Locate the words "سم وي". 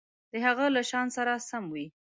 1.49-1.87